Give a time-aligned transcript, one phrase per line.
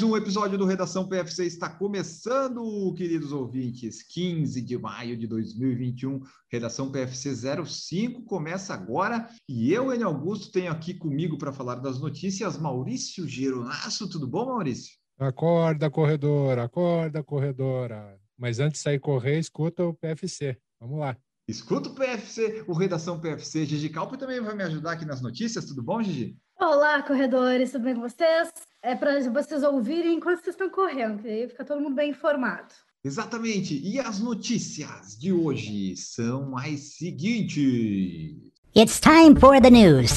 [0.00, 4.02] Mais um episódio do Redação PFC está começando, queridos ouvintes.
[4.02, 7.34] 15 de maio de 2021, Redação PFC
[7.66, 13.28] 05 começa agora e eu, Enio Augusto, tenho aqui comigo para falar das notícias Maurício
[13.28, 14.08] Geronasso.
[14.08, 14.96] Tudo bom, Maurício?
[15.18, 18.18] Acorda, corredora, acorda, corredora.
[18.38, 20.56] Mas antes de sair correr, escuta o PFC.
[20.80, 21.14] Vamos lá.
[21.46, 23.66] Escuta o PFC, o Redação PFC.
[23.66, 25.66] Gigi Calpo também vai me ajudar aqui nas notícias.
[25.66, 26.38] Tudo bom, Gigi?
[26.58, 28.50] Olá, corredores, tudo bem com vocês?
[28.82, 32.72] É para vocês ouvirem enquanto vocês estão correndo, que aí fica todo mundo bem informado.
[33.04, 33.78] Exatamente.
[33.78, 38.36] E as notícias de hoje são as seguintes.
[38.74, 40.12] It's time for the news.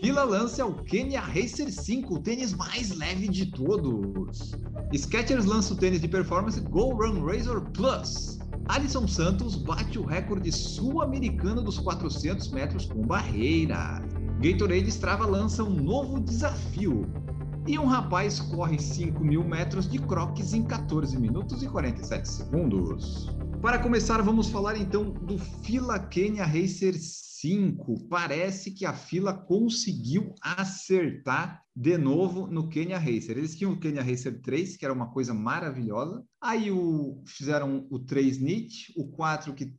[0.00, 4.50] Fila lança o Kenya Racer 5, o tênis mais leve de todos.
[4.92, 8.40] Skechers lança o tênis de performance Go Run Razor Plus.
[8.68, 14.02] Alisson Santos bate o recorde sul-americano dos 400 metros com barreira.
[14.42, 17.02] Gatorade Strava lança um novo desafio.
[17.64, 23.28] E um rapaz corre 5 mil metros de croques em 14 minutos e 47 segundos.
[23.60, 28.08] Para começar, vamos falar então do Fila Kenya Racer 5.
[28.08, 33.38] Parece que a fila conseguiu acertar de novo no Kenya Racer.
[33.38, 36.20] Eles tinham o Kenya Racer 3, que era uma coisa maravilhosa.
[36.40, 39.72] Aí o, fizeram o 3 NIT, o 4 que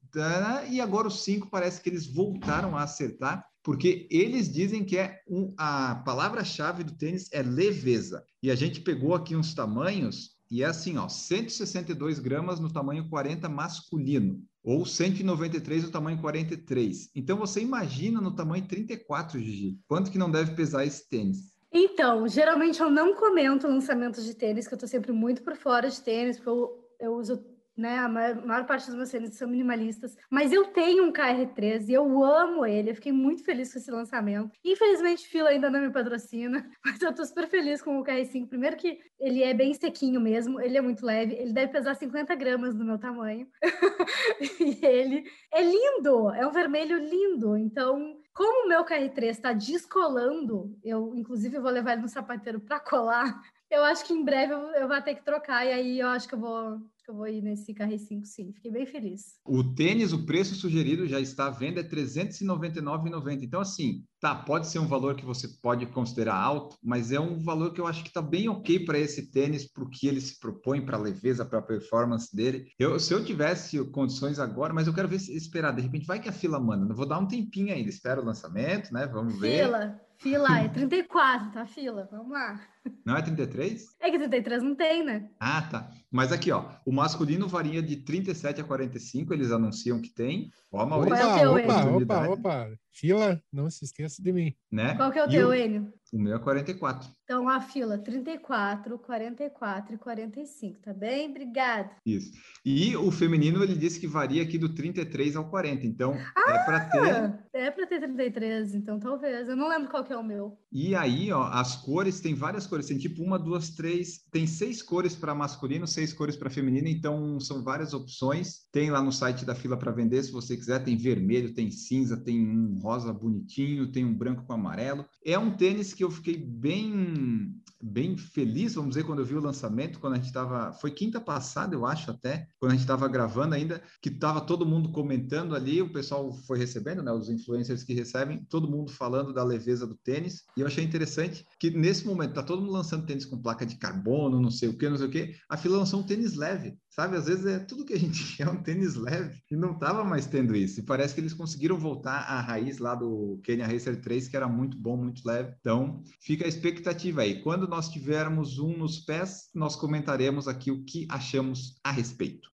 [0.72, 5.22] e agora o 5 parece que eles voltaram a acertar porque eles dizem que é
[5.28, 8.23] um, a palavra-chave do tênis é leveza.
[8.42, 13.09] E a gente pegou aqui uns tamanhos e é assim, ó, 162 gramas no tamanho
[13.09, 17.09] 40 masculino ou 193 no tamanho 43.
[17.16, 21.53] Então você imagina no tamanho 34, Gigi, quanto que não deve pesar esse tênis?
[21.72, 25.90] Então, geralmente eu não comento lançamentos de tênis, que eu tô sempre muito por fora
[25.90, 27.44] de tênis, porque eu, eu uso
[27.75, 27.97] né?
[28.00, 31.94] A maior, maior, parte dos meus tênis são minimalistas, mas eu tenho um KR3 e
[31.94, 32.91] eu amo ele.
[32.91, 34.51] Eu fiquei muito feliz com esse lançamento.
[34.63, 38.47] Infelizmente, fila ainda não me patrocina, mas eu tô super feliz com o KR5.
[38.47, 42.35] Primeiro que ele é bem sequinho mesmo, ele é muito leve, ele deve pesar 50
[42.35, 43.47] gramas do meu tamanho.
[44.59, 47.57] e ele é lindo, é um vermelho lindo.
[47.57, 52.79] Então, como o meu KR3 está descolando, eu inclusive vou levar ele no sapateiro para
[52.79, 53.41] colar.
[53.69, 56.28] Eu acho que em breve eu, eu vou ter que trocar, e aí eu acho
[56.28, 58.53] que eu vou que eu vou ir nesse Carre 5 sim.
[58.53, 59.36] Fiquei bem feliz.
[59.46, 63.44] O tênis, o preço sugerido já está à venda, é R$ 399,90.
[63.44, 67.38] Então, assim, tá, pode ser um valor que você pode considerar alto, mas é um
[67.40, 70.22] valor que eu acho que está bem ok para esse tênis, para o que ele
[70.22, 72.68] se propõe, para a leveza, para a performance dele.
[72.80, 76.22] Eu, se eu tivesse condições agora, mas eu quero ver se esperar, de repente vai
[76.22, 76.91] que a fila manda.
[76.91, 79.06] Eu vou dar um tempinho ainda, espero o lançamento, né?
[79.08, 79.66] Vamos ver.
[79.66, 81.66] Fila, fila, é 34, tá?
[81.66, 82.61] Fila, vamos lá.
[83.06, 83.95] Não é 33?
[84.00, 85.29] É que 33 não tem, né?
[85.39, 85.91] Ah, tá.
[86.09, 90.50] Mas aqui, ó, o masculino varia de 37 a 45, eles anunciam que tem.
[90.72, 91.28] Ó, Maurício.
[91.28, 92.79] Opa, é opa, opa, opa.
[92.93, 94.55] Fila, não se esqueça de mim.
[94.71, 94.95] Né?
[94.95, 95.91] Qual que é o e teu, Enio?
[96.13, 97.09] O meu é 44.
[97.23, 101.31] Então, a fila 34, 44 e 45, tá bem?
[101.31, 101.89] Obrigada.
[102.05, 102.31] Isso.
[102.63, 105.87] E o feminino, ele disse que varia aqui do 33 ao 40.
[105.87, 107.43] Então, ah, é para ter.
[107.53, 109.49] É para ter 33, então talvez.
[109.49, 110.55] Eu não lembro qual que é o meu.
[110.71, 112.85] E aí, ó, as cores, tem várias cores.
[112.85, 114.19] Tem tipo uma, duas, três.
[114.31, 116.87] Tem seis cores para masculino, seis cores para feminino.
[116.87, 118.67] Então, são várias opções.
[118.71, 120.83] Tem lá no site da fila para vender, se você quiser.
[120.83, 125.05] Tem vermelho, tem cinza, tem um rosa bonitinho, tem um branco com amarelo.
[125.25, 129.41] É um tênis que eu fiquei bem bem feliz, vamos dizer, quando eu vi o
[129.41, 133.07] lançamento, quando a gente estava, foi quinta passada, eu acho até, quando a gente estava
[133.09, 137.83] gravando ainda, que estava todo mundo comentando ali, o pessoal foi recebendo, né, os influencers
[137.83, 142.05] que recebem, todo mundo falando da leveza do tênis, e eu achei interessante que nesse
[142.05, 144.97] momento tá todo mundo lançando tênis com placa de carbono, não sei o que, não
[144.97, 147.17] sei o que, a fila lançou um tênis leve, sabe?
[147.17, 150.25] Às vezes é tudo que a gente quer, um tênis leve, e não estava mais
[150.25, 154.29] tendo isso, e parece que eles conseguiram voltar à raiz lá do Kenya Racer 3,
[154.29, 158.78] que era muito bom, muito leve, então fica a expectativa aí, quando nós tivermos um
[158.78, 162.47] nos pés, nós comentaremos aqui o que achamos a respeito.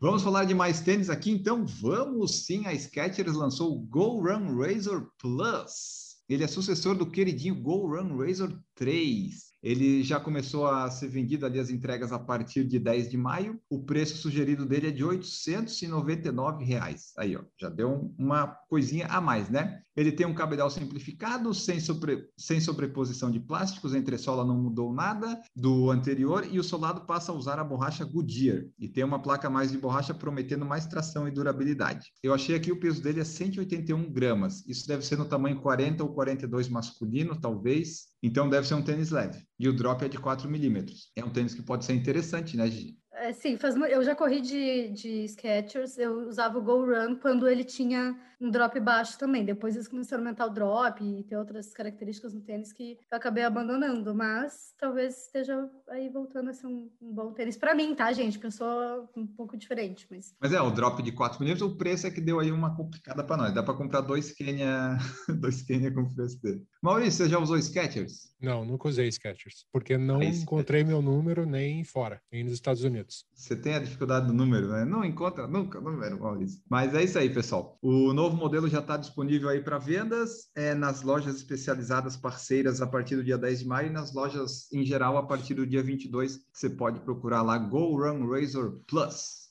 [0.00, 2.66] Vamos falar de mais tênis aqui, então vamos sim.
[2.66, 6.16] A Skechers lançou o Go Run Razor Plus.
[6.28, 9.53] Ele é sucessor do queridinho Go Run Razor 3.
[9.64, 13.58] Ele já começou a ser vendido ali as entregas a partir de 10 de maio.
[13.70, 17.14] O preço sugerido dele é de 899 reais.
[17.16, 19.80] Aí, ó, já deu uma coisinha a mais, né?
[19.96, 24.92] Ele tem um cabedal simplificado, sem, sobre, sem sobreposição de plásticos, a entressola não mudou
[24.92, 29.22] nada do anterior e o solado passa a usar a borracha Goodyear e tem uma
[29.22, 32.12] placa mais de borracha prometendo mais tração e durabilidade.
[32.22, 34.66] Eu achei aqui o peso dele é 181 gramas.
[34.66, 38.13] Isso deve ser no tamanho 40 ou 42 masculino, talvez.
[38.24, 39.46] Então deve ser um tênis leve.
[39.58, 41.12] E o drop é de 4 milímetros.
[41.14, 42.96] É um tênis que pode ser interessante, né, Gigi?
[43.12, 47.46] É, sim, faz, eu já corri de, de Skechers, eu usava o Go Run quando
[47.46, 49.44] ele tinha um drop baixo também.
[49.44, 53.16] Depois eles começaram a aumentar o drop e ter outras características no tênis que eu
[53.16, 54.14] acabei abandonando.
[54.14, 58.32] Mas talvez esteja aí voltando a ser um, um bom tênis para mim, tá, gente?
[58.32, 60.06] Porque eu sou um pouco diferente.
[60.10, 62.74] Mas, mas é, o drop de 4 milímetros, o preço é que deu aí uma
[62.74, 63.54] complicada para nós.
[63.54, 64.96] Dá para comprar dois Kenya,
[65.40, 66.66] dois Kenya com o preço dele.
[66.84, 68.28] Maurício, você já usou Skechers?
[68.38, 72.84] Não, nunca usei Skechers, porque não aí, encontrei meu número nem fora, nem nos Estados
[72.84, 73.24] Unidos.
[73.34, 74.84] Você tem a dificuldade do número, né?
[74.84, 76.60] Não encontra nunca o número, Maurício.
[76.68, 77.78] Mas é isso aí, pessoal.
[77.80, 82.86] O novo modelo já está disponível aí para vendas é, nas lojas especializadas parceiras a
[82.86, 85.82] partir do dia 10 de maio e nas lojas em geral a partir do dia
[85.82, 86.38] 22.
[86.52, 89.44] Você pode procurar lá Go Run Razor Plus.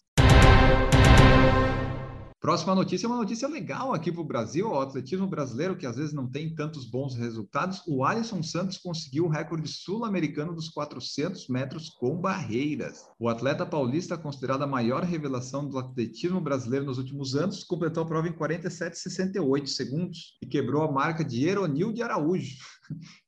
[2.44, 5.96] Próxima notícia é uma notícia legal aqui para o Brasil, o atletismo brasileiro, que às
[5.96, 7.82] vezes não tem tantos bons resultados.
[7.88, 13.06] O Alisson Santos conseguiu o recorde sul-americano dos 400 metros com barreiras.
[13.18, 18.06] O atleta paulista, considerado a maior revelação do atletismo brasileiro nos últimos anos, completou a
[18.06, 22.58] prova em 47,68 segundos e quebrou a marca de Eronil de Araújo.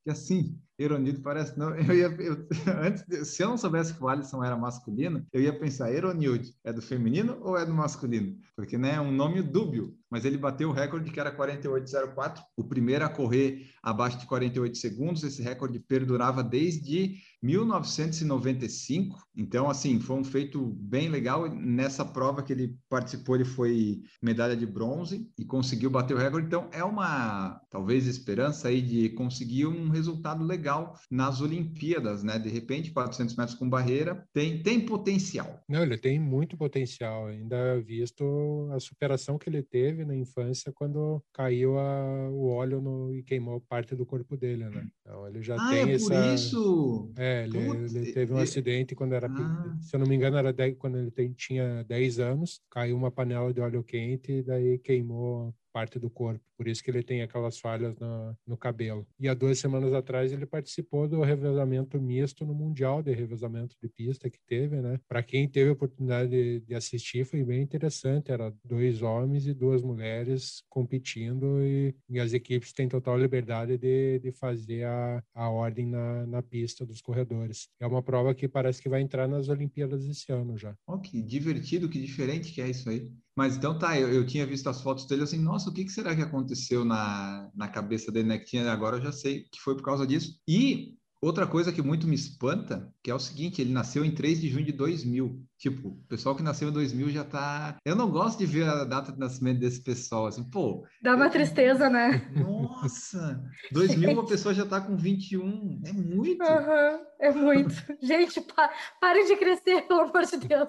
[0.04, 1.74] que assim, Eronildo parece não.
[1.74, 2.46] Eu ia, eu,
[2.82, 6.54] antes, de, se eu não soubesse que o Alisson era masculino, eu ia pensar Eronilde
[6.64, 8.36] é do feminino ou é do masculino?
[8.54, 9.96] Porque né, é um nome dúbio.
[10.10, 14.76] Mas ele bateu o recorde que era 48,04, o primeiro a correr abaixo de 48
[14.76, 15.22] segundos.
[15.22, 19.18] Esse recorde perdurava desde 1995.
[19.36, 21.48] Então, assim, foi um feito bem legal.
[21.48, 26.46] Nessa prova que ele participou, ele foi medalha de bronze e conseguiu bater o recorde.
[26.46, 32.38] Então, é uma talvez esperança aí de conseguir um resultado legal nas Olimpíadas, né?
[32.38, 35.62] De repente, 400 metros com barreira tem, tem potencial.
[35.68, 41.22] Não, ele tem muito potencial, ainda visto a superação que ele teve na infância quando
[41.32, 44.88] caiu a, o óleo no, e queimou parte do corpo dele, né?
[45.00, 46.14] Então, ele já ah, tem é essa...
[46.14, 47.12] por isso?
[47.16, 49.76] É, ele, ele teve um acidente quando era, ah.
[49.80, 53.10] se eu não me engano, era 10, quando ele tem, tinha 10 anos, caiu uma
[53.10, 56.40] panela de óleo quente e daí queimou parte do corpo.
[56.56, 59.06] Por isso que ele tem aquelas falhas no, no cabelo.
[59.20, 63.86] E há duas semanas atrás ele participou do revezamento misto no Mundial de Revezamento de
[63.86, 64.98] Pista que teve, né?
[65.06, 68.32] Para quem teve a oportunidade de, de, assistir, foi bem interessante.
[68.32, 74.18] Era dois homens e duas mulheres competindo e, e as equipes têm total liberdade de,
[74.20, 77.68] de fazer a, a ordem na, na pista dos corredores.
[77.78, 80.74] É uma prova que parece que vai entrar nas Olimpíadas esse ano já.
[80.86, 83.06] Oh, que divertido, que diferente que é isso aí.
[83.36, 85.92] Mas então tá, eu, eu tinha visto as fotos dele assim, nossa, o que, que
[85.92, 88.38] será que aconteceu na, na cabeça dele, né?
[88.38, 90.40] Que tinha, agora eu já sei que foi por causa disso.
[90.48, 94.40] E outra coisa que muito me espanta, que é o seguinte, ele nasceu em 3
[94.40, 95.42] de junho de 2000.
[95.58, 97.76] Tipo, o pessoal que nasceu em 2000 já tá...
[97.84, 100.84] Eu não gosto de ver a data de nascimento desse pessoal, assim, pô...
[101.02, 101.30] Dá uma eu...
[101.30, 102.30] tristeza, né?
[102.36, 103.42] Nossa!
[103.72, 106.42] 2000 uma pessoa já tá com 21, é muito!
[106.42, 107.74] Uhum, é muito.
[108.02, 108.70] Gente, pa
[109.00, 110.68] parem de crescer, pelo amor de Deus!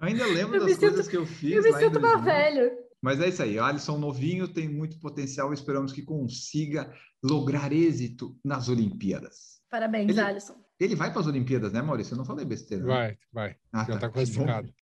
[0.00, 1.52] Ainda lembro eu das coisas sinto, que eu fiz.
[1.54, 2.83] Eu me sinto uma velha.
[3.04, 6.90] Mas é isso aí, Alisson novinho tem muito potencial, esperamos que consiga
[7.22, 9.60] lograr êxito nas Olimpíadas.
[9.70, 10.54] Parabéns, ele, Alisson.
[10.80, 12.14] Ele vai para as Olimpíadas, né, Maurício?
[12.14, 12.86] Eu não falei besteira.
[12.86, 13.16] Vai, né?
[13.30, 13.56] vai.
[13.70, 14.72] Ah, Já está tá classificado.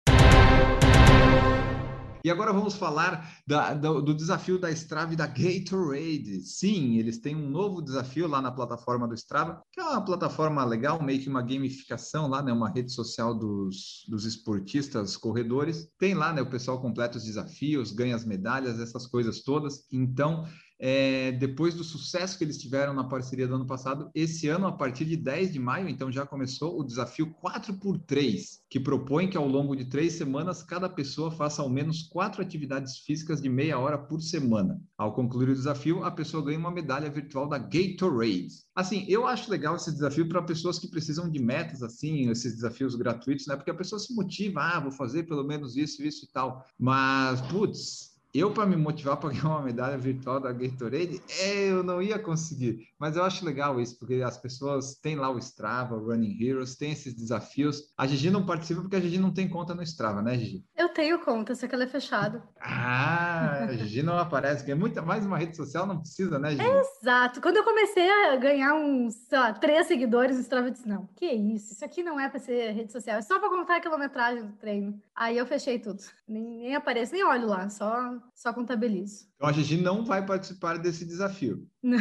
[2.24, 6.40] E agora vamos falar da, do, do, desafio da Strava e da Gatorade.
[6.40, 10.64] Sim, eles têm um novo desafio lá na plataforma do Strava, que é uma plataforma
[10.64, 12.52] legal, meio que uma gamificação lá, né?
[12.52, 15.88] Uma rede social dos, dos esportistas, corredores.
[15.98, 16.40] Tem lá, né?
[16.42, 19.84] O pessoal completa os desafios, ganha as medalhas, essas coisas todas.
[19.92, 20.46] Então,
[20.84, 24.72] é, depois do sucesso que eles tiveram na parceria do ano passado, esse ano, a
[24.72, 29.46] partir de 10 de maio, então já começou o desafio 4x3, que propõe que ao
[29.46, 33.96] longo de três semanas cada pessoa faça ao menos quatro atividades físicas de meia hora
[33.96, 34.82] por semana.
[34.98, 38.48] Ao concluir o desafio, a pessoa ganha uma medalha virtual da Gatorade.
[38.74, 42.96] Assim, eu acho legal esse desafio para pessoas que precisam de metas, assim, esses desafios
[42.96, 43.54] gratuitos, né?
[43.54, 46.64] Porque a pessoa se motiva, ah, vou fazer pelo menos isso, isso e tal.
[46.76, 51.82] Mas, putz, eu, para me motivar para ganhar uma medalha virtual da Gatorade, é, eu
[51.82, 52.88] não ia conseguir.
[52.98, 56.76] Mas eu acho legal isso, porque as pessoas têm lá o Strava, o Running Heroes,
[56.76, 57.92] tem esses desafios.
[57.96, 60.64] A Gigi não participa porque a Gigi não tem conta no Strava, né, Gigi?
[60.76, 62.42] Eu tenho conta, só que ela é fechada.
[62.60, 66.62] Ah, a Gigi não aparece, é muita mais uma rede social, não precisa, né, Gigi?
[67.02, 67.40] Exato.
[67.40, 71.08] Quando eu comecei a ganhar uns, sei lá, três seguidores no Strava, eu disse, não,
[71.16, 73.80] que isso, isso aqui não é para ser rede social, é só para contar a
[73.80, 74.98] quilometragem do treino.
[75.14, 76.02] Aí eu fechei tudo.
[76.26, 79.26] Nem, nem apareço, nem olho lá, só, só contabilizo.
[79.36, 81.66] Então a Gigi não vai participar desse desafio.
[81.82, 81.98] Não.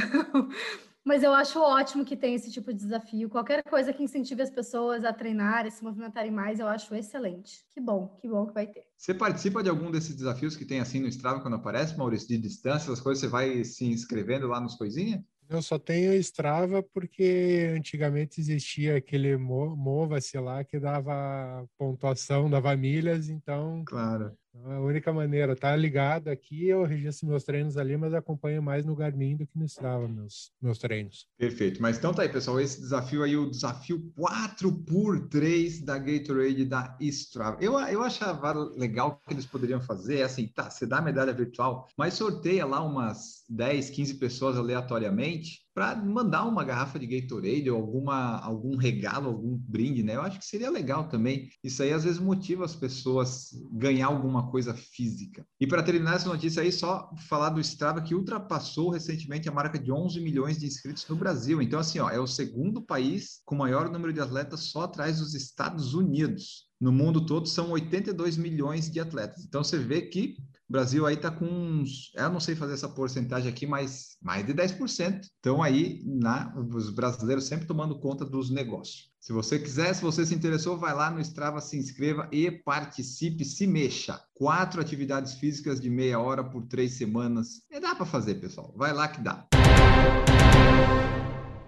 [1.03, 3.27] Mas eu acho ótimo que tem esse tipo de desafio.
[3.27, 7.65] Qualquer coisa que incentive as pessoas a treinarem, se movimentarem mais, eu acho excelente.
[7.73, 8.83] Que bom, que bom que vai ter.
[8.95, 12.37] Você participa de algum desses desafios que tem assim no Strava quando aparece, Maurício, de
[12.37, 15.21] distância, as coisas, você vai se inscrevendo lá nos coisinhas?
[15.51, 23.27] Eu só tenho Strava porque antigamente existia aquele Mova-se lá que dava pontuação, dava milhas,
[23.27, 23.83] então.
[23.85, 24.33] Claro.
[24.53, 28.95] A única maneira, tá ligado aqui, eu registro meus treinos ali, mas acompanho mais no
[28.95, 31.25] Garmin do que no Strava meus, meus treinos.
[31.37, 31.81] Perfeito.
[31.81, 37.57] Mas então tá aí, pessoal, esse desafio aí, o desafio 4x3 da Gatorade da Strava.
[37.61, 41.33] Eu, eu achava legal que eles poderiam fazer, é assim, tá, você dá a medalha
[41.33, 47.69] virtual, mas sorteia lá umas 10, 15 pessoas aleatoriamente para mandar uma garrafa de Gatorade
[47.69, 50.15] ou alguma, algum regalo, algum brinde, né?
[50.15, 51.49] Eu acho que seria legal também.
[51.63, 55.45] Isso aí às vezes motiva as pessoas ganhar alguma coisa física.
[55.59, 59.79] E para terminar essa notícia aí, só falar do Strava que ultrapassou recentemente a marca
[59.79, 61.61] de 11 milhões de inscritos no Brasil.
[61.61, 65.33] Então, assim, ó, é o segundo país com maior número de atletas só atrás dos
[65.33, 66.69] Estados Unidos.
[66.79, 69.45] No mundo todo são 82 milhões de atletas.
[69.45, 70.35] Então você vê que
[70.71, 74.45] o Brasil aí está com uns, eu não sei fazer essa porcentagem aqui, mas mais
[74.45, 75.19] de 10%.
[75.37, 79.11] Então aí, na, os brasileiros sempre tomando conta dos negócios.
[79.19, 83.43] Se você quiser, se você se interessou, vai lá no Strava, se inscreva e participe,
[83.43, 84.17] se mexa.
[84.33, 87.63] Quatro atividades físicas de meia hora por três semanas.
[87.69, 88.73] E dá para fazer, pessoal.
[88.77, 89.45] Vai lá que dá.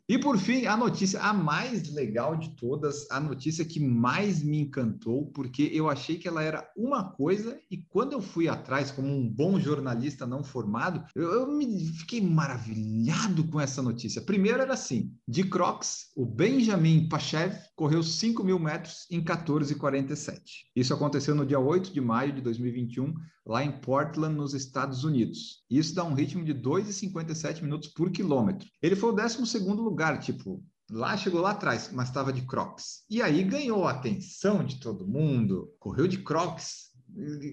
[0.10, 4.60] E por fim, a notícia a mais legal de todas, a notícia que mais me
[4.60, 9.08] encantou, porque eu achei que ela era uma coisa e quando eu fui atrás, como
[9.08, 14.22] um bom jornalista não formado, eu, eu me fiquei maravilhado com essa notícia.
[14.22, 20.40] Primeiro era assim: de Crocs, o Benjamin Pachev correu 5 mil metros em 14,47.
[20.76, 23.16] Isso aconteceu no dia 8 de maio de 2021,
[23.46, 25.64] lá em Portland, nos Estados Unidos.
[25.70, 28.68] Isso dá um ritmo de 2,57 minutos por quilômetro.
[28.82, 33.04] Ele foi o 12 lugar, tipo, lá chegou lá atrás, mas estava de Crocs.
[33.10, 36.92] E aí ganhou a atenção de todo mundo, correu de Crocs.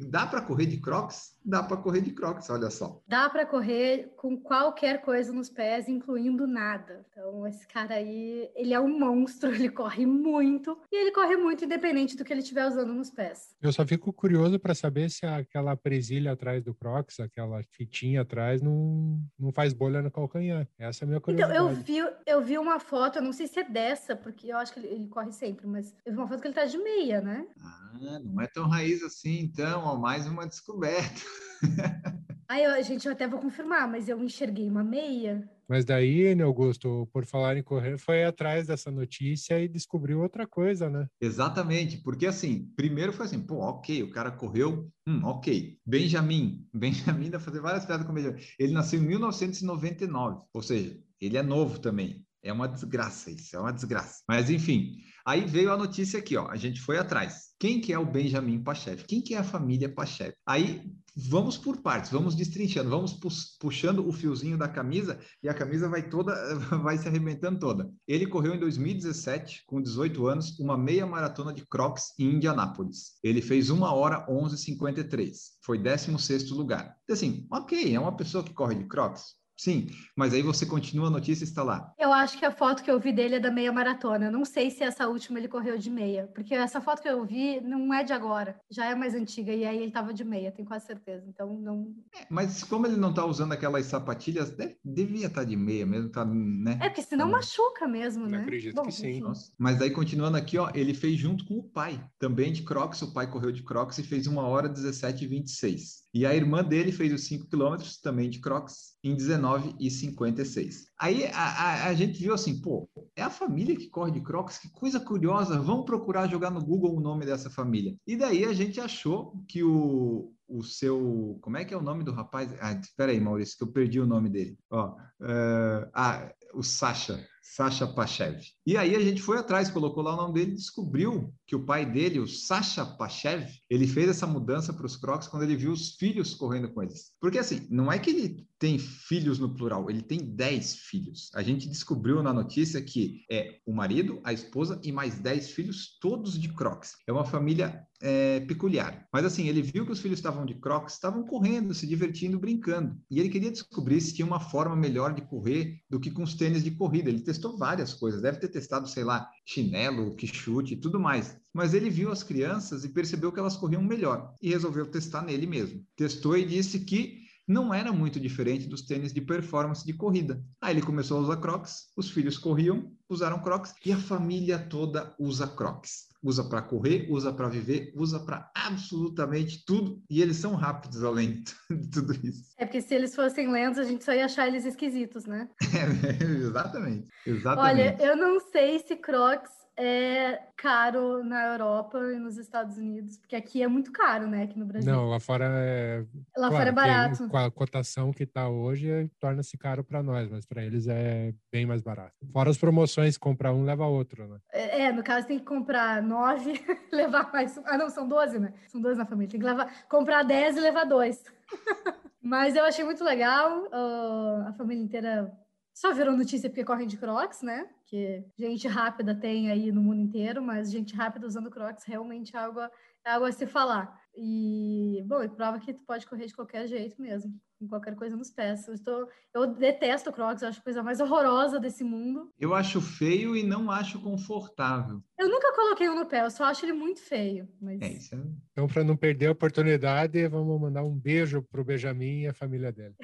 [0.09, 1.35] Dá para correr de Crocs?
[1.45, 3.03] Dá para correr de Crocs, olha só.
[3.07, 7.05] Dá para correr com qualquer coisa nos pés, incluindo nada.
[7.11, 11.65] Então, esse cara aí, ele é um monstro, ele corre muito e ele corre muito
[11.65, 13.55] independente do que ele estiver usando nos pés.
[13.61, 18.61] Eu só fico curioso para saber se aquela presilha atrás do Crocs, aquela fitinha atrás,
[18.61, 20.69] não, não faz bolha no calcanhar.
[20.79, 21.55] Essa é a minha curiosidade.
[21.55, 24.57] Então, eu vi, eu vi uma foto, eu não sei se é dessa, porque eu
[24.59, 26.79] acho que ele, ele corre sempre, mas eu vi uma foto que ele tá de
[26.79, 27.47] meia, né?
[27.63, 31.21] Ah, não é tão raiz assim, então, ó, mais uma descoberta.
[32.49, 35.49] Aí, a gente, eu até vou confirmar, mas eu enxerguei uma meia.
[35.69, 40.45] Mas daí, né, Augusto, por falar em correr, foi atrás dessa notícia e descobriu outra
[40.45, 41.07] coisa, né?
[41.21, 45.79] Exatamente, porque assim, primeiro foi assim, pô, ok, o cara correu, hum, ok.
[45.87, 48.43] Benjamin, Benjamin dá fazer várias piadas com Benjamin.
[48.59, 52.27] Ele nasceu em 1999, ou seja, ele é novo também.
[52.43, 54.25] É uma desgraça isso, é uma desgraça.
[54.29, 56.49] Mas enfim, aí veio a notícia aqui, ó.
[56.49, 57.51] A gente foi atrás.
[57.59, 59.05] Quem que é o Benjamin Pachev?
[59.05, 60.33] Quem que é a família Pachev?
[60.47, 60.83] Aí
[61.15, 63.19] vamos por partes, vamos destrinchando, vamos
[63.59, 66.35] puxando o fiozinho da camisa e a camisa vai toda,
[66.83, 67.91] vai se arrebentando toda.
[68.07, 73.19] Ele correu em 2017, com 18 anos, uma meia maratona de Crocs em Indianápolis.
[73.23, 76.97] Ele fez uma hora 11:53, foi 16 lugar.
[77.11, 81.11] Assim, ok, é uma pessoa que corre de Crocs, Sim, mas aí você continua a
[81.11, 81.93] notícia e está lá.
[81.99, 84.25] Eu acho que a foto que eu vi dele é da meia maratona.
[84.25, 87.27] Eu não sei se essa última ele correu de meia, porque essa foto que eu
[87.27, 90.51] vi não é de agora, já é mais antiga, e aí ele estava de meia,
[90.51, 91.27] tenho quase certeza.
[91.29, 91.95] Então não.
[92.17, 95.85] É, mas como ele não está usando aquelas sapatilhas, deve, devia estar tá de meia
[95.85, 96.79] mesmo, tá, né?
[96.81, 97.33] É, porque senão tá...
[97.33, 98.39] machuca mesmo, né?
[98.39, 99.21] Eu acredito Bom, que sim.
[99.21, 99.53] Nossa.
[99.59, 103.03] Mas aí continuando aqui, ó, ele fez junto com o pai, também de Crocs.
[103.03, 106.09] O pai correu de Crocs e fez uma hora 17 e 26.
[106.13, 110.87] E a irmã dele fez os 5 quilômetros, também de Crocs, em 19 e 56.
[110.99, 114.59] Aí a, a, a, gente viu assim, pô, é a família que corre de Crocs,
[114.59, 117.97] que coisa curiosa, vamos procurar jogar no Google o nome dessa família.
[118.07, 121.39] E daí a gente achou que o, o seu.
[121.41, 122.53] Como é que é o nome do rapaz?
[122.61, 124.59] Ah, espera aí, Maurício, que eu perdi o nome dele.
[124.69, 127.25] Ó, uh, ah, o Sasha.
[127.41, 128.41] Sasha Pachev.
[128.67, 131.85] E aí a gente foi atrás, colocou lá o nome dele, descobriu que o pai
[131.85, 135.97] dele, o Sasha Pachev, ele fez essa mudança para os Crocs quando ele viu os
[135.97, 137.13] filhos correndo com eles.
[137.21, 141.31] Porque assim, não é que ele tem filhos no plural, ele tem 10 filhos.
[141.35, 145.99] A gente descobriu na notícia que é o marido, a esposa e mais 10 filhos,
[145.99, 146.93] todos de Crocs.
[147.07, 149.09] É uma família é, peculiar.
[149.11, 152.99] Mas assim, ele viu que os filhos estavam de Crocs, estavam correndo, se divertindo, brincando.
[153.11, 156.35] E ele queria descobrir se tinha uma forma melhor de correr do que com os
[156.35, 157.09] tênis de corrida.
[157.09, 161.37] Ele testou várias coisas, deve ter testado, sei lá, chinelo, que chute e tudo mais.
[161.55, 165.47] Mas ele viu as crianças e percebeu que elas corriam melhor e resolveu testar nele
[165.47, 165.85] mesmo.
[165.95, 170.41] Testou e disse que não era muito diferente dos tênis de performance de corrida.
[170.61, 175.13] Aí ele começou a usar Crocs, os filhos corriam, usaram Crocs e a família toda
[175.19, 176.09] usa Crocs.
[176.23, 181.43] Usa para correr, usa para viver, usa para absolutamente tudo e eles são rápidos além
[181.71, 182.53] de tudo isso.
[182.57, 185.49] É porque se eles fossem lentos, a gente só ia achar eles esquisitos, né?
[185.81, 187.81] É, exatamente, exatamente.
[187.81, 193.35] Olha, eu não sei se Crocs é caro na Europa e nos Estados Unidos, porque
[193.35, 194.43] aqui é muito caro, né?
[194.43, 194.93] Aqui no Brasil.
[194.93, 196.05] Não, lá fora é.
[196.37, 197.29] Lá claro, fora é barato.
[197.29, 201.65] Com a cotação que está hoje, torna-se caro para nós, mas para eles é bem
[201.65, 202.15] mais barato.
[202.31, 204.39] Fora as promoções, comprar um leva outro, né?
[204.53, 206.53] É, é no caso tem que comprar nove,
[206.93, 207.59] levar mais.
[207.65, 208.53] Ah, não, são doze, né?
[208.69, 209.31] São doze na família.
[209.31, 211.25] Tem que levar, comprar dez e levar dois.
[212.23, 213.65] mas eu achei muito legal.
[213.65, 215.33] Uh, a família inteira
[215.73, 217.67] só virou notícia porque correm de Crocs, né?
[217.91, 222.39] Que gente rápida tem aí no mundo inteiro, mas gente rápida usando Crocs realmente é
[222.39, 222.71] algo, a,
[223.05, 224.01] é algo a se falar.
[224.17, 228.17] E, bom, e prova que tu pode correr de qualquer jeito mesmo, com qualquer coisa
[228.17, 228.69] nos pés.
[228.69, 232.33] Eu, estou, eu detesto Crocs, eu acho a coisa mais horrorosa desse mundo.
[232.39, 235.03] Eu acho feio e não acho confortável.
[235.19, 237.49] Eu nunca coloquei um no pé, eu só acho ele muito feio.
[237.61, 237.83] Mas...
[237.83, 238.23] É, isso é...
[238.53, 242.71] Então, para não perder a oportunidade, vamos mandar um beijo pro Benjamin e a família
[242.71, 242.95] dele.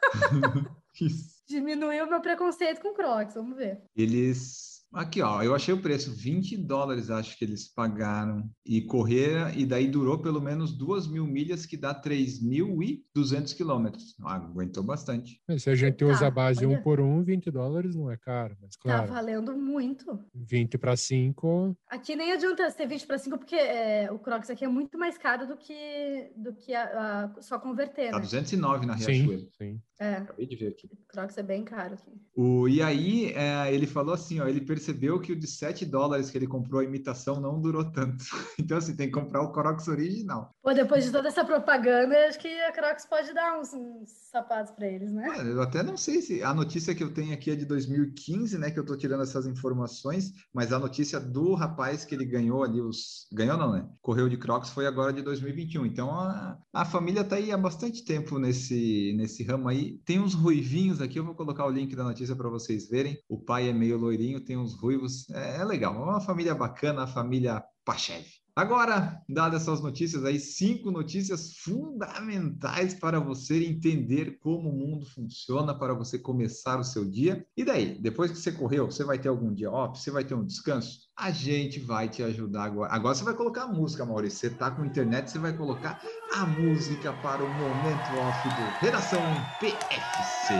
[1.06, 3.82] isso diminuiu meu preconceito com Crocs, vamos ver.
[3.96, 8.48] Eles Aqui, ó, eu achei o preço, 20 dólares acho que eles pagaram.
[8.64, 14.14] E correr, e daí durou pelo menos duas mil milhas, que dá 3.200 quilômetros.
[14.22, 15.40] Ah, aguentou bastante.
[15.58, 16.78] se a gente usa a base olha.
[16.78, 19.08] um por um, 20 dólares não é caro, mas tá claro.
[19.08, 20.18] Tá valendo muito.
[20.34, 21.76] 20 para 5.
[21.88, 25.18] Aqui nem adianta ser 20 para 5, porque é, o Crocs aqui é muito mais
[25.18, 28.10] caro do que, do que a, a só converter.
[28.10, 28.22] Tá né?
[28.22, 29.40] 209 na Riachuelo.
[29.40, 29.82] Sim, sim.
[30.00, 30.14] É.
[30.14, 30.86] Acabei de ver aqui.
[30.86, 32.12] O Crocs é bem caro aqui.
[32.34, 36.30] O, e aí, é, ele falou assim, ó, ele percebeu que o de 7 dólares
[36.30, 38.24] que ele comprou a imitação não durou tanto.
[38.58, 40.50] Então, assim, tem que comprar o Crocs original.
[40.62, 44.72] Pô, depois de toda essa propaganda, acho que a Crocs pode dar uns, uns sapatos
[44.72, 45.26] para eles, né?
[45.46, 48.70] Eu até não sei se a notícia que eu tenho aqui é de 2015, né?
[48.70, 52.80] Que eu tô tirando essas informações, mas a notícia do rapaz que ele ganhou ali
[52.80, 53.26] os.
[53.32, 53.88] Ganhou, não, né?
[54.02, 55.86] Correu de Crocs foi agora de 2021.
[55.86, 59.98] Então a, a família tá aí há bastante tempo nesse, nesse ramo aí.
[60.04, 63.18] Tem uns ruivinhos aqui, eu vou colocar o link da notícia para vocês verem.
[63.28, 65.28] O pai é meio loirinho, tem uns ruivos.
[65.30, 68.26] É, é legal, é uma família bacana, a família Pachev.
[68.58, 75.72] Agora, dadas essas notícias aí, cinco notícias fundamentais para você entender como o mundo funciona,
[75.72, 77.46] para você começar o seu dia.
[77.56, 80.02] E daí, depois que você correu, você vai ter algum dia off?
[80.02, 81.02] Você vai ter um descanso?
[81.16, 82.92] A gente vai te ajudar agora.
[82.92, 84.40] Agora você vai colocar a música, Maurício.
[84.40, 86.02] Você está com internet, você vai colocar
[86.34, 89.22] a música para o momento off do Redação
[89.60, 90.54] PFC.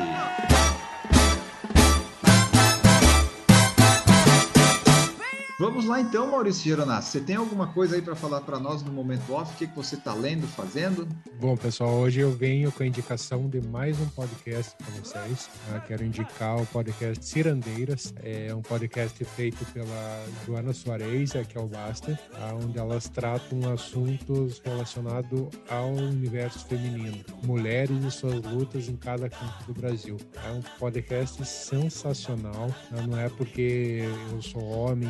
[5.78, 7.12] Vamos lá então, Maurício Geronasso.
[7.12, 9.54] Você tem alguma coisa aí para falar para nós no momento off?
[9.54, 11.06] O que, que você está lendo, fazendo?
[11.38, 15.48] Bom, pessoal, hoje eu venho com a indicação de mais um podcast para vocês.
[15.72, 18.12] Eu quero indicar o podcast Cirandeiras.
[18.24, 22.18] É um podcast feito pela Joana Soares, aqui ao Basta,
[22.60, 29.64] onde elas tratam assuntos relacionados ao universo feminino, mulheres e suas lutas em cada canto
[29.68, 30.16] do Brasil.
[30.44, 32.66] É um podcast sensacional.
[33.06, 35.08] Não é porque eu sou homem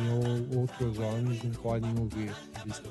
[0.53, 2.33] ou outros homens não podem ouvir.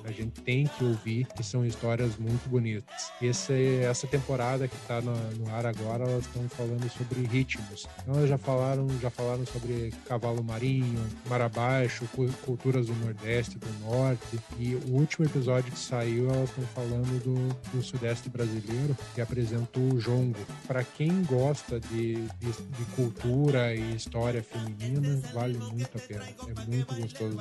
[0.04, 3.12] A gente tem que ouvir, que são histórias muito bonitas.
[3.20, 7.86] Esse, essa temporada que está no, no, ar agora, elas estão falando sobre ritmos.
[8.02, 12.08] Então, elas já falaram, já falaram sobre cavalo marinho, mar abaixo,
[12.44, 14.38] culturas do Nordeste, do Norte.
[14.58, 19.94] E o último episódio que saiu, elas estão falando do, do Sudeste brasileiro, que apresentou
[19.94, 20.38] o jongo.
[20.66, 26.24] Para quem gosta de, de, de cultura e história feminina, vale muito a pena.
[26.24, 27.36] É muito gostoso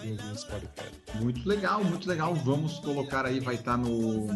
[1.16, 2.34] muito legal, muito legal.
[2.36, 4.28] Vamos colocar aí, vai estar tá no.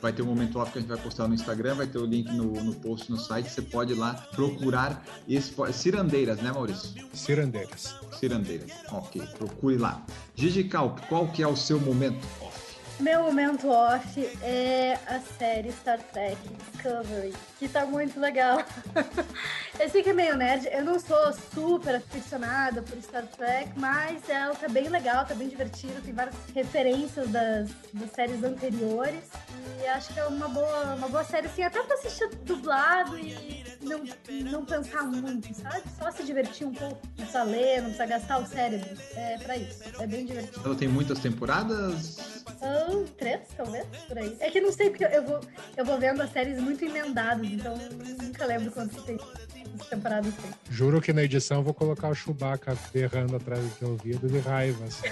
[0.00, 2.06] Vai ter um momento off que a gente vai postar no Instagram, vai ter o
[2.06, 3.50] link no, no post no site.
[3.50, 5.54] Você pode ir lá procurar esse.
[5.72, 6.90] Cirandeiras, né, Maurício?
[7.12, 7.94] Cirandeiras.
[8.18, 8.70] Cirandeiras.
[8.90, 10.04] Ok, procure lá.
[10.34, 12.65] Gigi Calp, qual que é o seu momento off?
[12.98, 16.36] Meu momento off é a série Star Trek
[16.72, 18.64] Discovery, que tá muito legal.
[19.78, 24.26] Eu sei que é meio nerd, eu não sou super aficionada por Star Trek, mas
[24.30, 29.24] ela tá bem legal, tá bem divertida, tem várias referências das, das séries anteriores.
[29.82, 33.62] E acho que é uma boa, uma boa série, assim, até pra assistir dublado e
[33.82, 34.02] não,
[34.50, 35.82] não pensar muito, sabe?
[35.98, 38.88] Só se divertir um pouco, não precisa ler, não precisa gastar o cérebro.
[39.14, 40.62] É pra isso, é bem divertido.
[40.64, 42.44] Ela tem muitas temporadas?
[42.86, 44.36] São três, talvez, por aí.
[44.38, 45.40] É que não sei, porque eu vou,
[45.76, 47.76] eu vou vendo as séries muito emendadas, então
[48.22, 49.18] nunca lembro quantas tem
[49.90, 50.50] temporadas tem.
[50.70, 54.84] Juro que na edição eu vou colocar o Chewbacca berrando atrás do ouvido de raiva,
[54.84, 55.08] assim.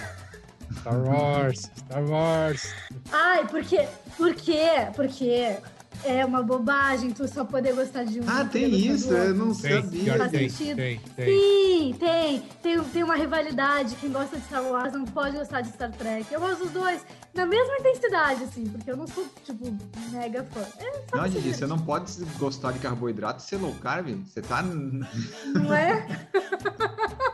[0.79, 2.75] Star Wars, Star Wars.
[3.11, 3.89] Ai, por quê?
[4.17, 4.89] Por quê?
[4.95, 5.57] Porque
[6.05, 8.25] é uma bobagem tu só poder gostar de um.
[8.27, 10.17] Ah, tem isso, eu não Tem, sabia.
[10.19, 10.77] Faz tem, sentido.
[10.77, 11.27] tem, tem.
[11.27, 12.85] Sim, tem, tem.
[12.85, 13.97] Tem uma rivalidade.
[13.97, 16.33] Quem gosta de Star Wars não pode gostar de Star Trek.
[16.33, 17.01] Eu gosto dos dois
[17.35, 19.77] na mesma intensidade, assim, porque eu não sou, tipo,
[20.11, 20.61] mega fã.
[20.79, 24.09] É só Não, divertir, você não pode gostar de carboidrato e ser low carb.
[24.27, 24.63] Você tá.
[24.63, 26.07] Não é?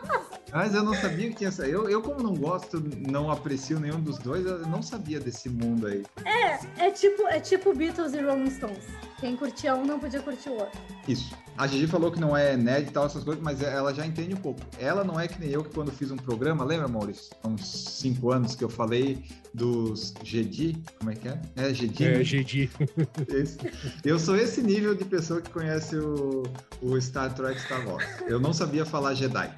[0.52, 1.66] Mas eu não sabia que tinha essa.
[1.66, 5.86] Eu, eu, como não gosto, não aprecio nenhum dos dois, eu não sabia desse mundo
[5.86, 6.04] aí.
[6.78, 8.84] É tipo, é tipo Beatles e Rolling Stones.
[9.18, 10.80] Quem curtia um não podia curtir o outro.
[11.06, 11.34] Isso.
[11.58, 14.32] A Gigi falou que não é nerd e tal, essas coisas, mas ela já entende
[14.32, 14.60] um pouco.
[14.78, 17.30] Ela não é que nem eu, que quando fiz um programa, lembra, Maurício?
[17.42, 21.38] Há uns cinco anos que eu falei dos Jedi, como é que é?
[21.56, 22.24] É, Jedi, É?
[22.24, 22.70] GD.
[24.04, 26.44] Eu sou esse nível de pessoa que conhece o,
[26.80, 28.06] o Star Trek Star Wars.
[28.26, 29.52] Eu não sabia falar Jedi.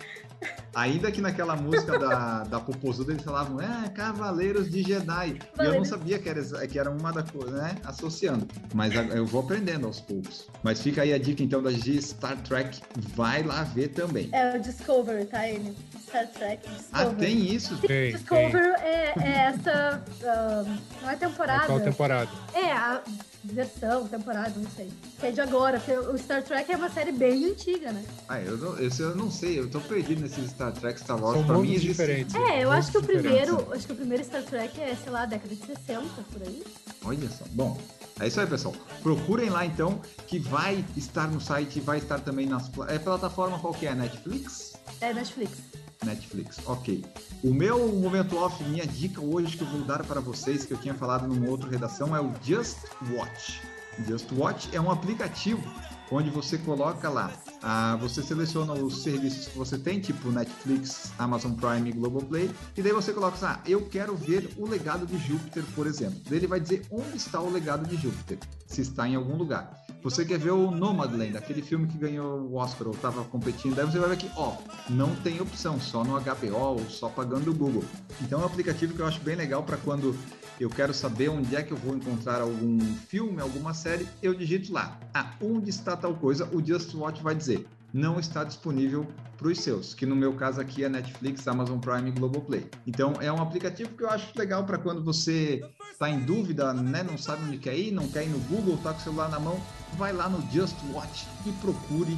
[0.74, 5.38] Ainda que naquela música da, da Popozuda eles falavam, é, Cavaleiros de Jedi.
[5.60, 7.76] E eu não sabia que era, que era uma da coisa, né?
[7.84, 8.48] Associando.
[8.74, 10.48] Mas eu vou aprendendo aos poucos.
[10.62, 12.80] Mas fica aí a dica então da Gigi Star Trek.
[13.14, 14.28] Vai lá ver também.
[14.32, 15.76] É o Discovery, tá, ele?
[16.06, 17.10] Star Trek Discovery.
[17.10, 17.76] Ah, tem isso?
[17.78, 18.12] Tem, tem.
[18.12, 20.02] Discovery é, é essa.
[20.24, 20.64] ah,
[21.02, 21.66] não é temporada.
[21.66, 22.30] Qual temporada?
[22.54, 23.02] É, a
[23.44, 24.88] versão, temporada, não sei.
[25.18, 28.04] Que é de agora, porque o Star Trek é uma série bem antiga, né?
[28.28, 29.58] Ah, eu não, esse eu não sei.
[29.58, 31.36] Eu tô perdido nesses Star Trek Star Wars.
[31.38, 32.34] São pra mim existe- diferentes.
[32.34, 33.72] É, eu mundos acho que o primeiro.
[33.72, 36.02] Acho que o primeiro Star Trek é, sei lá, década de 60,
[36.32, 36.62] por aí.
[37.04, 37.44] Olha só.
[37.50, 37.78] Bom,
[38.20, 38.74] é isso aí, pessoal.
[39.02, 43.74] Procurem lá então, que vai estar no site, vai estar também nas é plataforma qual
[43.74, 43.94] que é?
[43.94, 44.74] Netflix?
[45.00, 45.58] É Netflix.
[46.04, 47.04] Netflix, ok.
[47.42, 50.78] O meu momento off, minha dica hoje que eu vou dar para vocês, que eu
[50.78, 52.78] tinha falado numa outra redação, é o Just
[53.10, 53.60] Watch.
[54.06, 55.62] Just Watch é um aplicativo
[56.10, 61.52] onde você coloca lá, ah, você seleciona os serviços que você tem, tipo Netflix, Amazon
[61.54, 65.64] Prime Globoplay, e daí você coloca assim, ah, eu quero ver o legado de Júpiter,
[65.74, 66.20] por exemplo.
[66.28, 68.38] Daí ele vai dizer onde está o legado de Júpiter,
[68.72, 69.84] se está em algum lugar.
[70.02, 73.86] Você quer ver o Nomadland, aquele filme que ganhou o Oscar ou estava competindo, daí
[73.86, 74.56] você vai ver aqui, ó,
[74.90, 77.84] não tem opção, só no HBO ou só pagando o Google.
[78.20, 80.16] Então é um aplicativo que eu acho bem legal para quando
[80.58, 84.72] eu quero saber onde é que eu vou encontrar algum filme, alguma série, eu digito
[84.72, 84.98] lá.
[85.14, 86.48] Ah, onde está tal coisa?
[86.52, 87.66] O Just Watch vai dizer.
[87.92, 92.08] Não está disponível para os seus, que no meu caso aqui é Netflix, Amazon Prime
[92.08, 92.66] e Globoplay.
[92.86, 97.02] Então é um aplicativo que eu acho legal para quando você está em dúvida, né,
[97.02, 99.38] não sabe onde quer ir, não quer ir no Google, tá com o celular na
[99.38, 99.60] mão,
[99.98, 102.16] vai lá no Just Watch e procure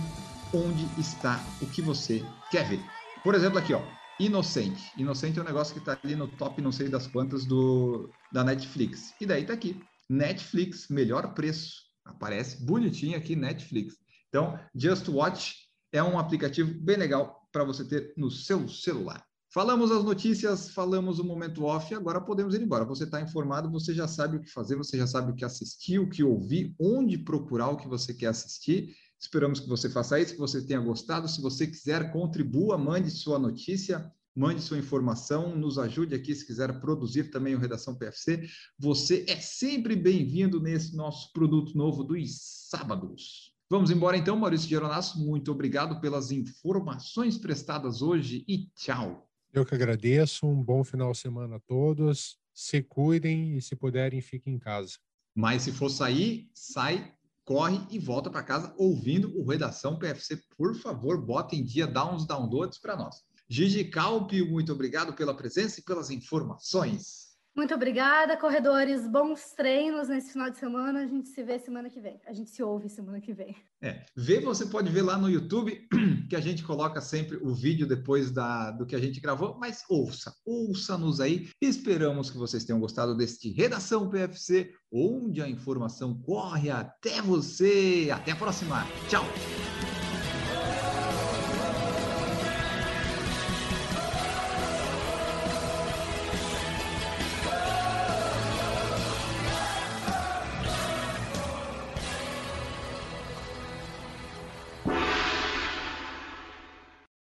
[0.52, 2.80] onde está o que você quer ver.
[3.24, 3.82] Por exemplo, aqui, ó,
[4.18, 4.92] Inocente.
[4.96, 8.44] Inocente é um negócio que está ali no top não sei das quantas do, da
[8.44, 9.12] Netflix.
[9.20, 9.80] E daí tá aqui.
[10.08, 11.82] Netflix, melhor preço.
[12.04, 13.96] Aparece bonitinho aqui, Netflix.
[14.28, 15.63] Então, Just Watch
[15.94, 19.24] é um aplicativo bem legal para você ter no seu celular.
[19.48, 22.85] Falamos as notícias, falamos o momento off, agora podemos ir embora.
[22.85, 26.00] Você está informado, você já sabe o que fazer, você já sabe o que assistir,
[26.00, 28.96] o que ouvir, onde procurar o que você quer assistir.
[29.20, 31.28] Esperamos que você faça isso, que você tenha gostado.
[31.28, 36.80] Se você quiser, contribua, mande sua notícia, mande sua informação, nos ajude aqui se quiser
[36.80, 38.48] produzir também o Redação PFC.
[38.76, 42.35] Você é sempre bem-vindo nesse nosso produto novo dos
[42.68, 43.54] sábados.
[43.70, 45.18] Vamos embora então, Maurício Geronasso.
[45.18, 49.27] Muito obrigado pelas informações prestadas hoje e tchau.
[49.53, 50.46] Eu que agradeço.
[50.46, 52.38] Um bom final de semana a todos.
[52.53, 54.98] Se cuidem e, se puderem, fiquem em casa.
[55.35, 60.40] Mas se for sair, sai, corre e volta para casa ouvindo o Redação PFC.
[60.57, 63.16] Por favor, bota em dia, dá uns downloads para nós.
[63.48, 67.23] Gigi Calpi, muito obrigado pela presença e pelas informações.
[67.57, 69.07] Muito obrigada, corredores.
[69.07, 71.03] Bons treinos nesse final de semana.
[71.03, 72.21] A gente se vê semana que vem.
[72.27, 73.55] A gente se ouve semana que vem.
[73.81, 75.87] É, ver você pode ver lá no YouTube,
[76.29, 79.85] que a gente coloca sempre o vídeo depois da, do que a gente gravou, mas
[79.88, 81.49] ouça, ouça-nos aí.
[81.61, 88.09] Esperamos que vocês tenham gostado deste Redação PFC, onde a informação corre até você.
[88.12, 88.85] Até a próxima.
[89.09, 89.25] Tchau.